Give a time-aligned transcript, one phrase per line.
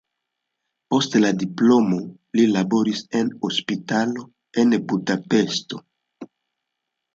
[0.93, 1.99] Post la diplomo
[2.39, 4.27] li laboris en hospitalo
[4.65, 5.85] en Budapeŝto.